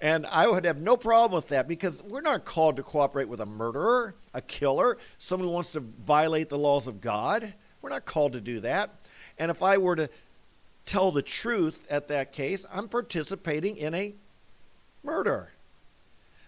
And 0.00 0.26
I 0.26 0.46
would 0.46 0.64
have 0.64 0.78
no 0.78 0.96
problem 0.96 1.36
with 1.36 1.48
that 1.48 1.66
because 1.66 2.02
we're 2.02 2.20
not 2.20 2.44
called 2.44 2.76
to 2.76 2.82
cooperate 2.82 3.28
with 3.28 3.40
a 3.40 3.46
murderer, 3.46 4.14
a 4.34 4.40
killer, 4.40 4.98
someone 5.18 5.48
who 5.48 5.54
wants 5.54 5.70
to 5.70 5.80
violate 5.80 6.48
the 6.48 6.58
laws 6.58 6.88
of 6.88 7.00
God. 7.00 7.54
We're 7.80 7.90
not 7.90 8.04
called 8.04 8.32
to 8.34 8.40
do 8.40 8.60
that. 8.60 8.90
And 9.38 9.50
if 9.50 9.62
I 9.62 9.78
were 9.78 9.96
to 9.96 10.08
tell 10.86 11.12
the 11.12 11.22
truth 11.22 11.86
at 11.90 12.08
that 12.08 12.32
case, 12.32 12.66
I'm 12.72 12.88
participating 12.88 13.76
in 13.76 13.94
a 13.94 14.14
murder. 15.02 15.50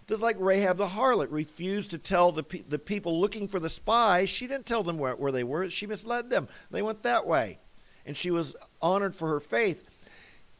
Just 0.08 0.22
like 0.22 0.36
Rahab 0.38 0.76
the 0.76 0.86
harlot 0.86 1.28
refused 1.30 1.90
to 1.90 1.98
tell 1.98 2.30
the, 2.30 2.44
pe- 2.44 2.62
the 2.62 2.78
people 2.78 3.20
looking 3.20 3.48
for 3.48 3.58
the 3.58 3.68
spies, 3.68 4.28
she 4.28 4.46
didn't 4.46 4.66
tell 4.66 4.84
them 4.84 4.98
where, 4.98 5.16
where 5.16 5.32
they 5.32 5.42
were. 5.42 5.68
She 5.68 5.86
misled 5.86 6.30
them. 6.30 6.48
They 6.70 6.82
went 6.82 7.02
that 7.02 7.26
way. 7.26 7.58
And 8.04 8.16
she 8.16 8.30
was 8.30 8.54
honored 8.80 9.16
for 9.16 9.28
her 9.28 9.40
faith 9.40 9.84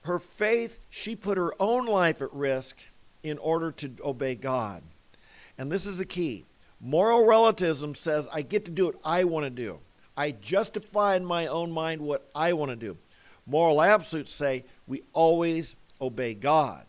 her 0.06 0.18
faith, 0.18 0.78
she 0.88 1.14
put 1.14 1.36
her 1.36 1.52
own 1.60 1.86
life 1.86 2.22
at 2.22 2.32
risk 2.32 2.78
in 3.22 3.38
order 3.38 3.70
to 3.72 3.92
obey 4.02 4.34
God. 4.34 4.82
And 5.58 5.70
this 5.70 5.86
is 5.86 5.98
the 5.98 6.06
key. 6.06 6.44
Moral 6.80 7.26
relativism 7.26 7.94
says, 7.94 8.28
I 8.32 8.42
get 8.42 8.64
to 8.66 8.70
do 8.70 8.86
what 8.86 8.96
I 9.04 9.24
want 9.24 9.44
to 9.44 9.50
do. 9.50 9.78
I 10.16 10.30
justify 10.30 11.16
in 11.16 11.24
my 11.24 11.46
own 11.46 11.70
mind 11.70 12.00
what 12.00 12.28
I 12.34 12.52
want 12.52 12.70
to 12.70 12.76
do. 12.76 12.96
Moral 13.46 13.82
absolutes 13.82 14.32
say, 14.32 14.64
we 14.86 15.02
always 15.12 15.76
obey 16.00 16.34
God. 16.34 16.84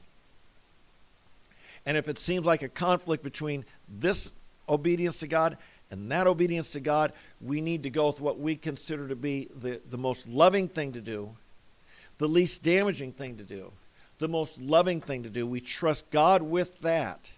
And 1.86 1.98
if 1.98 2.08
it 2.08 2.20
seems 2.20 2.46
like 2.46 2.64
a 2.64 2.70
conflict 2.70 3.24
between 3.24 3.66
this 3.88 4.34
obedience 4.68 5.20
to 5.20 5.28
God 5.28 5.58
and 5.90 6.12
that 6.12 6.28
obedience 6.28 6.72
to 6.72 6.80
God, 6.80 7.14
we 7.40 7.62
need 7.62 7.84
to 7.84 7.90
go 7.90 8.08
with 8.08 8.20
what 8.20 8.40
we 8.40 8.56
consider 8.56 9.08
to 9.08 9.16
be 9.16 9.48
the, 9.56 9.82
the 9.90 9.98
most 9.98 10.28
loving 10.28 10.68
thing 10.68 10.94
to 10.94 11.02
do 11.02 11.36
the 12.18 12.28
least 12.28 12.64
damaging 12.64 13.12
thing 13.12 13.38
to 13.38 13.44
do, 13.44 13.72
the 14.20 14.28
most 14.28 14.62
loving 14.62 15.00
thing 15.02 15.24
to 15.24 15.30
do. 15.30 15.46
We 15.46 15.62
trust 15.62 16.10
God 16.10 16.42
with 16.42 16.80
that. 16.82 17.32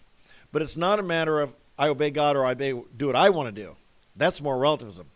But 0.52 0.62
it's 0.62 0.78
not 0.78 1.00
a 1.00 1.04
matter 1.04 1.40
of 1.40 1.56
I 1.78 1.90
obey 1.90 2.12
God 2.12 2.36
or 2.36 2.46
I 2.46 2.52
obey, 2.52 2.72
do 2.98 3.08
what 3.08 3.16
I 3.16 3.30
want 3.30 3.54
to 3.54 3.62
do. 3.64 3.76
That's 4.16 4.42
moral 4.42 4.60
relativism. 4.60 5.08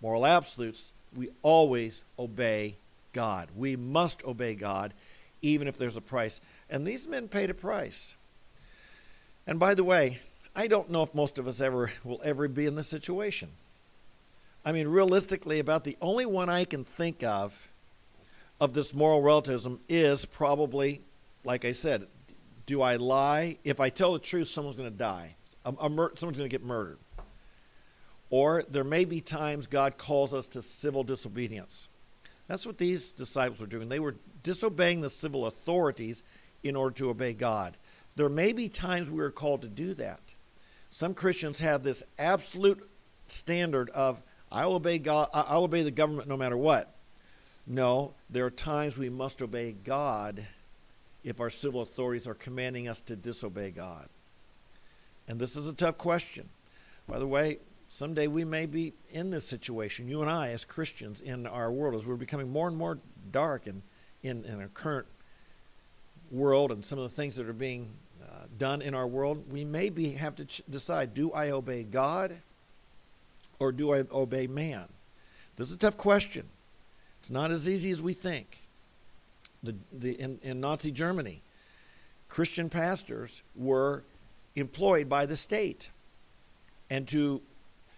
Moral 0.00 0.26
absolutes, 0.26 0.92
we 1.14 1.30
always 1.42 2.04
obey 2.18 2.76
God. 3.12 3.48
We 3.56 3.76
must 3.76 4.24
obey 4.24 4.54
God, 4.54 4.94
even 5.42 5.66
if 5.68 5.78
there's 5.78 5.96
a 5.96 6.00
price. 6.00 6.40
And 6.70 6.86
these 6.86 7.06
men 7.06 7.28
paid 7.28 7.50
a 7.50 7.54
price. 7.54 8.14
And 9.46 9.58
by 9.58 9.74
the 9.74 9.84
way, 9.84 10.18
I 10.54 10.66
don't 10.66 10.90
know 10.90 11.02
if 11.02 11.14
most 11.14 11.38
of 11.38 11.48
us 11.48 11.60
ever 11.60 11.90
will 12.04 12.20
ever 12.24 12.48
be 12.48 12.66
in 12.66 12.74
this 12.74 12.88
situation. 12.88 13.48
I 14.64 14.72
mean, 14.72 14.88
realistically, 14.88 15.60
about 15.60 15.84
the 15.84 15.96
only 16.02 16.26
one 16.26 16.48
I 16.48 16.64
can 16.64 16.84
think 16.84 17.22
of 17.22 17.68
of 18.60 18.72
this 18.72 18.92
moral 18.92 19.22
relativism 19.22 19.80
is 19.88 20.24
probably, 20.24 21.00
like 21.44 21.64
I 21.64 21.72
said, 21.72 22.06
do 22.66 22.82
I 22.82 22.96
lie? 22.96 23.56
If 23.64 23.80
I 23.80 23.88
tell 23.88 24.12
the 24.12 24.18
truth, 24.18 24.48
someone's 24.48 24.76
going 24.76 24.90
to 24.90 24.96
die. 24.96 25.36
A, 25.64 25.72
a 25.80 25.88
mur- 25.88 26.12
someone's 26.16 26.38
going 26.38 26.50
to 26.50 26.54
get 26.54 26.64
murdered. 26.64 26.98
Or 28.30 28.64
there 28.68 28.84
may 28.84 29.04
be 29.04 29.20
times 29.20 29.66
God 29.66 29.96
calls 29.96 30.34
us 30.34 30.48
to 30.48 30.62
civil 30.62 31.02
disobedience. 31.02 31.88
That's 32.46 32.66
what 32.66 32.78
these 32.78 33.12
disciples 33.12 33.60
were 33.60 33.66
doing. 33.66 33.88
They 33.88 34.00
were 34.00 34.16
disobeying 34.42 35.00
the 35.00 35.10
civil 35.10 35.46
authorities 35.46 36.22
in 36.62 36.76
order 36.76 36.94
to 36.96 37.10
obey 37.10 37.32
God. 37.32 37.76
There 38.16 38.28
may 38.28 38.52
be 38.52 38.68
times 38.68 39.10
we 39.10 39.22
are 39.22 39.30
called 39.30 39.62
to 39.62 39.68
do 39.68 39.94
that. 39.94 40.20
Some 40.90 41.14
Christians 41.14 41.60
have 41.60 41.82
this 41.82 42.02
absolute 42.18 42.88
standard 43.26 43.90
of 43.90 44.20
I'll 44.50 44.74
obey 44.74 44.98
God, 44.98 45.28
I'll 45.34 45.64
obey 45.64 45.82
the 45.82 45.90
government 45.90 46.28
no 46.28 46.36
matter 46.36 46.56
what. 46.56 46.94
No, 47.66 48.14
there 48.30 48.46
are 48.46 48.50
times 48.50 48.96
we 48.96 49.10
must 49.10 49.42
obey 49.42 49.72
God 49.72 50.46
if 51.22 51.38
our 51.38 51.50
civil 51.50 51.82
authorities 51.82 52.26
are 52.26 52.34
commanding 52.34 52.88
us 52.88 53.02
to 53.02 53.16
disobey 53.16 53.70
God. 53.70 54.08
And 55.28 55.38
this 55.38 55.54
is 55.54 55.66
a 55.66 55.74
tough 55.74 55.98
question. 55.98 56.48
By 57.06 57.18
the 57.18 57.26
way, 57.26 57.58
someday 57.88 58.26
we 58.26 58.44
may 58.44 58.66
be 58.66 58.92
in 59.10 59.30
this 59.30 59.46
situation, 59.46 60.08
you 60.08 60.22
and 60.22 60.30
I, 60.30 60.50
as 60.50 60.64
Christians 60.64 61.20
in 61.20 61.46
our 61.46 61.72
world, 61.72 61.94
as 61.94 62.06
we're 62.06 62.16
becoming 62.16 62.50
more 62.50 62.68
and 62.68 62.76
more 62.76 62.98
dark 63.32 63.66
and 63.66 63.82
in, 64.22 64.44
in 64.44 64.60
our 64.60 64.68
current 64.68 65.06
world 66.30 66.70
and 66.70 66.84
some 66.84 66.98
of 66.98 67.08
the 67.08 67.16
things 67.16 67.36
that 67.36 67.48
are 67.48 67.52
being 67.52 67.88
uh, 68.22 68.44
done 68.58 68.82
in 68.82 68.94
our 68.94 69.06
world, 69.06 69.44
we 69.50 69.64
may 69.64 69.88
be, 69.88 70.10
have 70.12 70.36
to 70.36 70.44
ch- 70.44 70.62
decide 70.68 71.14
do 71.14 71.32
I 71.32 71.50
obey 71.50 71.82
God 71.82 72.36
or 73.58 73.72
do 73.72 73.94
I 73.94 74.04
obey 74.12 74.46
man? 74.46 74.84
This 75.56 75.70
is 75.70 75.76
a 75.76 75.78
tough 75.78 75.96
question. 75.96 76.46
It's 77.20 77.30
not 77.30 77.50
as 77.50 77.68
easy 77.68 77.90
as 77.90 78.00
we 78.00 78.12
think. 78.12 78.62
The, 79.62 79.74
the, 79.92 80.12
in, 80.12 80.38
in 80.42 80.60
Nazi 80.60 80.92
Germany, 80.92 81.42
Christian 82.28 82.70
pastors 82.70 83.42
were 83.56 84.04
employed 84.54 85.08
by 85.08 85.26
the 85.26 85.34
state. 85.34 85.90
And 86.90 87.08
to 87.08 87.40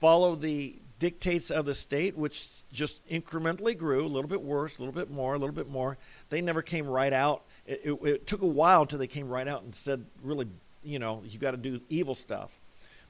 follow 0.00 0.35
the 0.35 0.75
dictates 0.99 1.50
of 1.50 1.64
the 1.64 1.75
state, 1.75 2.16
which 2.16 2.49
just 2.73 3.07
incrementally 3.09 3.76
grew, 3.76 4.04
a 4.04 4.09
little 4.09 4.28
bit 4.28 4.42
worse, 4.42 4.78
a 4.78 4.83
little 4.83 4.95
bit 4.95 5.11
more, 5.11 5.35
a 5.35 5.38
little 5.38 5.54
bit 5.54 5.69
more, 5.69 5.97
they 6.28 6.40
never 6.40 6.62
came 6.62 6.87
right 6.87 7.12
out. 7.12 7.42
It, 7.66 7.80
it, 7.85 7.92
it 8.04 8.26
took 8.26 8.42
a 8.42 8.47
while 8.47 8.83
until 8.83 8.99
they 8.99 9.07
came 9.07 9.28
right 9.28 9.49
out 9.49 9.62
and 9.62 9.75
said, 9.75 10.04
really, 10.23 10.47
you 10.85 10.99
know, 10.99 11.23
you 11.26 11.38
got 11.38 11.52
to 11.52 11.57
do 11.57 11.80
evil 11.88 12.14
stuff. 12.14 12.59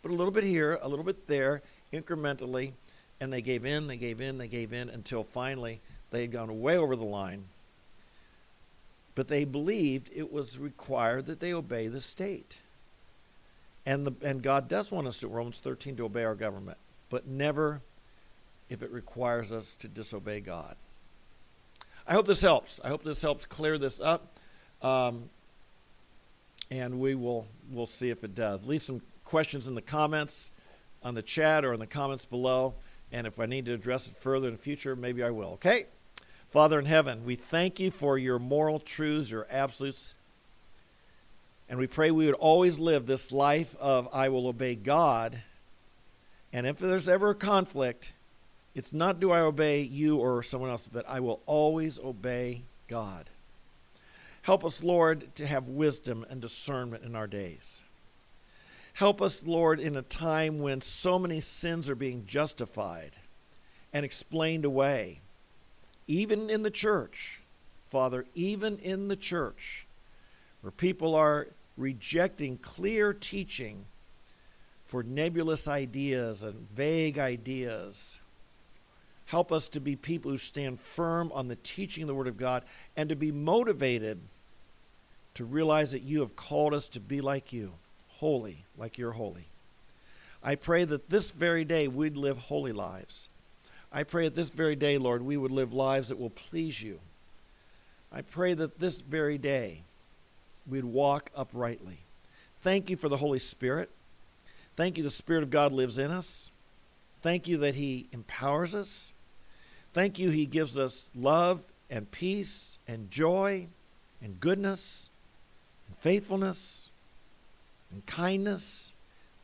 But 0.03 0.13
a 0.13 0.15
little 0.15 0.33
bit 0.33 0.45
here, 0.45 0.79
a 0.83 0.89
little 0.89 1.05
bit 1.05 1.27
there, 1.27 1.63
incrementally, 1.93 2.73
and 3.21 3.33
they 3.33 3.43
gave 3.43 3.65
in, 3.67 3.87
they 3.87 3.97
gave 3.97 4.21
in, 4.21 4.39
they 4.39 4.49
gave 4.49 4.73
in 4.73 4.89
until 4.89 5.25
finally 5.25 5.81
they 6.11 6.23
had 6.23 6.33
gone 6.33 6.61
way 6.61 6.79
over 6.79 6.97
the 6.97 7.05
line. 7.05 7.45
But 9.15 9.29
they 9.29 9.45
believed 9.45 10.11
it 10.15 10.33
was 10.33 10.59
required 10.59 11.27
that 11.27 11.41
they 11.41 11.53
obey 11.53 11.89
the 11.89 12.01
state. 12.01 12.59
And, 13.87 14.07
the, 14.07 14.15
and 14.23 14.43
God 14.43 14.69
does 14.69 14.91
want 14.93 15.07
us 15.07 15.21
to, 15.21 15.29
Romans 15.29 15.59
13, 15.59 15.97
to 15.97 16.05
obey 16.05 16.25
our 16.25 16.35
government, 16.35 16.79
but 17.09 17.27
never 17.27 17.81
if 18.69 18.83
it 18.83 18.91
requires 18.91 19.53
us 19.53 19.75
to 19.77 19.89
disobey 19.89 20.41
God. 20.41 20.77
I 22.07 22.13
hope 22.13 22.27
this 22.27 22.43
helps. 22.43 22.81
I 22.85 22.89
hope 22.89 23.03
this 23.03 23.23
helps 23.23 23.47
clear 23.47 23.79
this 23.79 24.01
up. 24.01 24.39
Um, 24.83 25.31
and 26.71 27.01
we 27.01 27.15
will 27.15 27.47
we'll 27.71 27.87
see 27.87 28.11
if 28.11 28.25
it 28.25 28.35
does. 28.35 28.65
Leave 28.65 28.83
some 28.83 29.03
questions 29.25 29.67
in 29.67 29.75
the 29.75 29.83
comments 29.83 30.51
on 31.03 31.15
the 31.15 31.23
chat 31.23 31.65
or 31.65 31.73
in 31.73 31.81
the 31.81 31.87
comments 31.87 32.25
below. 32.25 32.75
And 33.13 33.27
if 33.27 33.41
I 33.41 33.47
need 33.47 33.67
to 33.67 33.75
address 33.75 34.07
it 34.07 34.17
further 34.17 34.49
in 34.49 34.55
the 34.55 34.61
future, 34.61 34.95
maybe 34.95 35.23
I 35.23 35.31
will. 35.31 35.51
Okay? 35.55 35.87
Father 36.51 36.79
in 36.79 36.87
heaven, 36.87 37.25
we 37.25 37.37
thank 37.37 37.81
you 37.81 37.91
for 37.91 38.19
your 38.19 38.39
moral 38.39 38.79
truths, 38.79 39.31
your 39.31 39.47
absolutes. 39.51 40.15
And 41.71 41.79
we 41.79 41.87
pray 41.87 42.11
we 42.11 42.27
would 42.27 42.35
always 42.35 42.81
live 42.81 43.07
this 43.07 43.31
life 43.31 43.77
of 43.79 44.09
I 44.13 44.29
will 44.29 44.49
obey 44.49 44.75
God. 44.75 45.41
And 46.53 46.67
if 46.67 46.81
there's 46.81 47.09
ever 47.09 47.31
a 47.31 47.35
conflict, 47.35 48.13
it's 48.75 48.93
not 48.93 49.21
do 49.21 49.31
I 49.31 49.41
obey 49.41 49.83
you 49.83 50.19
or 50.19 50.43
someone 50.43 50.71
else, 50.71 50.89
but 50.93 51.09
I 51.09 51.21
will 51.21 51.41
always 51.47 52.01
obey 52.01 52.63
God. 52.89 53.31
Help 54.43 54.65
us, 54.65 54.83
Lord, 54.83 55.33
to 55.37 55.47
have 55.47 55.69
wisdom 55.69 56.27
and 56.29 56.41
discernment 56.41 57.05
in 57.05 57.15
our 57.15 57.29
days. 57.29 57.85
Help 58.95 59.23
us, 59.23 59.47
Lord, 59.47 59.79
in 59.79 59.97
a 59.97 60.03
time 60.03 60.59
when 60.59 60.81
so 60.81 61.21
many 61.21 61.39
sins 61.39 61.89
are 61.89 61.95
being 61.95 62.27
justified 62.27 63.13
and 63.93 64.05
explained 64.05 64.65
away, 64.65 65.21
even 66.09 66.51
in 66.51 66.65
the 66.65 66.71
church, 66.71 67.41
Father, 67.89 68.27
even 68.35 68.79
in 68.79 69.07
the 69.07 69.15
church, 69.15 69.87
where 70.63 70.73
people 70.73 71.15
are 71.15 71.47
rejecting 71.81 72.59
clear 72.59 73.13
teaching 73.13 73.85
for 74.87 75.03
nebulous 75.03 75.69
ideas 75.69 76.43
and 76.43 76.69
vague 76.71 77.19
ideas. 77.19 78.19
Help 79.27 79.53
us 79.53 79.69
to 79.69 79.81
be 79.81 79.95
people 79.95 80.31
who 80.31 80.39
stand 80.39 80.81
firm 80.81 81.31
on 81.33 81.49
the 81.49 81.57
teaching 81.57 82.03
of 82.03 82.09
the 82.09 82.15
Word 82.15 82.27
of 82.27 82.37
God 82.37 82.65
and 82.97 83.09
to 83.09 83.17
be 83.17 83.31
motivated 83.31 84.19
to 85.35 85.45
realize 85.45 85.93
that 85.93 86.03
you 86.03 86.21
have 86.21 86.35
called 86.35 86.75
us 86.75 86.89
to 86.89 87.01
be 87.01 87.21
like 87.21 87.53
you 87.53 87.73
holy 88.09 88.65
like 88.77 88.99
you're 88.99 89.13
holy. 89.13 89.47
I 90.43 90.55
pray 90.55 90.85
that 90.85 91.09
this 91.09 91.31
very 91.31 91.65
day 91.65 91.89
we'd 91.89 92.17
live 92.17 92.39
holy 92.39 92.73
lives. 92.73 93.29
I 93.93 94.05
pray 94.05 94.25
that 94.25 94.35
this 94.35 94.51
very 94.51 94.77
day, 94.77 94.99
Lord, 94.99 95.23
we 95.23 95.37
would 95.37 95.51
live 95.51 95.73
lives 95.73 96.09
that 96.09 96.19
will 96.19 96.31
please 96.31 96.83
you. 96.83 97.01
I 98.13 98.23
pray 98.23 98.55
that 98.55 98.79
this 98.79 99.01
very 99.01 99.39
day 99.39 99.83
we'd 100.69 100.85
walk 100.85 101.31
uprightly. 101.35 101.99
Thank 102.63 102.91
you 102.91 102.97
for 102.97 103.09
the 103.09 103.17
Holy 103.17 103.39
Spirit. 103.39 103.91
Thank 104.77 104.97
you, 104.97 105.03
the 105.03 105.11
Spirit 105.11 105.43
of 105.43 105.51
God 105.51 105.73
lives 105.73 105.99
in 105.99 106.11
us. 106.11 106.51
Thank 107.23 107.49
you 107.49 107.59
that 107.59 107.75
He 107.75 108.07
empowers 108.13 108.75
us. 108.75 109.13
Thank 109.93 110.19
you, 110.19 110.31
He 110.31 110.47
gives 110.47 110.79
us 110.79 111.11
love 111.15 111.63
and 111.91 112.11
peace 112.11 112.79
and 112.87 113.11
joy 113.11 113.67
and 114.23 114.41
goodness 114.41 115.11
and 115.89 115.97
faithfulness 115.99 116.91
and 117.93 118.05
kindness, 118.07 118.93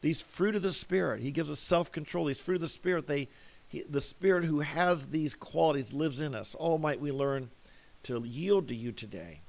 these 0.00 0.22
fruit 0.22 0.54
of 0.54 0.62
the 0.62 0.72
Spirit. 0.72 1.20
He 1.20 1.30
gives 1.30 1.50
us 1.50 1.58
self 1.58 1.90
control. 1.90 2.26
These 2.26 2.40
fruit 2.40 2.56
of 2.56 2.60
the 2.60 2.68
Spirit, 2.68 3.06
they, 3.06 3.28
he, 3.68 3.82
the 3.82 4.00
Spirit 4.00 4.44
who 4.44 4.60
has 4.60 5.06
these 5.06 5.34
qualities 5.34 5.92
lives 5.92 6.20
in 6.20 6.34
us. 6.34 6.54
Oh, 6.60 6.78
might 6.78 7.00
we 7.00 7.10
learn 7.10 7.50
to 8.04 8.22
yield 8.24 8.68
to 8.68 8.74
you 8.74 8.92
today 8.92 9.40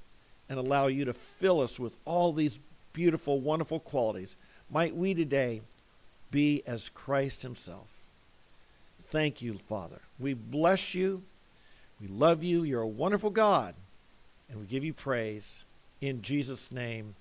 and 0.50 0.60
allow 0.60 0.88
you 0.88 1.06
to 1.06 1.14
fill 1.14 1.62
us 1.62 1.80
with 1.80 1.96
all 2.06 2.32
these 2.34 2.60
beautiful, 2.94 3.40
wonderful 3.40 3.80
qualities. 3.80 4.38
Might 4.70 4.96
we 4.96 5.14
today 5.14 5.62
be 6.32 6.64
as 6.66 6.90
Christ 6.90 7.44
Himself. 7.44 7.88
Thank 9.10 9.42
you, 9.42 9.58
Father. 9.70 10.00
We 10.20 10.34
bless 10.34 10.94
you. 10.94 11.24
We 12.02 12.08
love 12.08 12.44
you. 12.44 12.64
You're 12.64 12.82
a 12.82 12.88
wonderful 12.88 13.30
God. 13.30 13.76
And 14.50 14.60
we 14.60 14.66
give 14.66 14.84
you 14.84 14.94
praise. 14.94 15.64
In 16.02 16.22
Jesus' 16.22 16.72
name, 16.72 17.16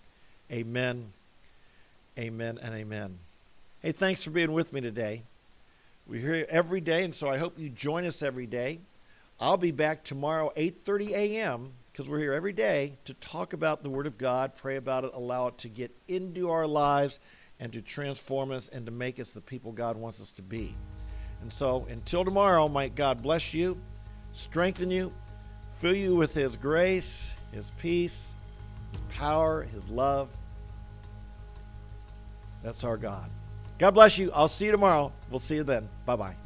amen. 0.50 1.12
Amen 2.18 2.58
and 2.62 2.74
amen. 2.74 3.18
Hey, 3.82 3.92
thanks 3.92 4.24
for 4.24 4.30
being 4.30 4.52
with 4.52 4.72
me 4.72 4.80
today. 4.80 5.22
We're 6.08 6.20
here 6.20 6.46
every 6.48 6.80
day, 6.80 7.04
and 7.04 7.14
so 7.14 7.28
I 7.28 7.36
hope 7.36 7.58
you 7.58 7.68
join 7.68 8.04
us 8.04 8.22
every 8.22 8.46
day. 8.46 8.78
I'll 9.40 9.56
be 9.56 9.70
back 9.70 10.02
tomorrow, 10.04 10.52
8:30 10.56 11.10
a.m., 11.10 11.72
because 11.96 12.10
we're 12.10 12.18
here 12.18 12.34
every 12.34 12.52
day 12.52 12.92
to 13.06 13.14
talk 13.14 13.54
about 13.54 13.82
the 13.82 13.88
Word 13.88 14.06
of 14.06 14.18
God, 14.18 14.54
pray 14.54 14.76
about 14.76 15.04
it, 15.04 15.12
allow 15.14 15.46
it 15.46 15.56
to 15.56 15.68
get 15.70 15.90
into 16.08 16.50
our 16.50 16.66
lives, 16.66 17.20
and 17.58 17.72
to 17.72 17.80
transform 17.80 18.52
us 18.52 18.68
and 18.68 18.84
to 18.84 18.92
make 18.92 19.18
us 19.18 19.30
the 19.30 19.40
people 19.40 19.72
God 19.72 19.96
wants 19.96 20.20
us 20.20 20.30
to 20.32 20.42
be. 20.42 20.74
And 21.40 21.50
so, 21.50 21.86
until 21.88 22.22
tomorrow, 22.22 22.68
might 22.68 22.94
God 22.94 23.22
bless 23.22 23.54
you, 23.54 23.80
strengthen 24.32 24.90
you, 24.90 25.10
fill 25.80 25.96
you 25.96 26.14
with 26.14 26.34
His 26.34 26.58
grace, 26.58 27.32
His 27.50 27.70
peace, 27.80 28.36
His 28.92 29.00
power, 29.08 29.62
His 29.62 29.88
love 29.88 30.28
that's 32.62 32.82
our 32.82 32.96
God. 32.96 33.30
God 33.78 33.92
bless 33.92 34.18
you. 34.18 34.32
I'll 34.34 34.48
see 34.48 34.64
you 34.64 34.72
tomorrow. 34.72 35.12
We'll 35.30 35.38
see 35.38 35.54
you 35.54 35.62
then. 35.62 35.88
Bye 36.04 36.16
bye. 36.16 36.45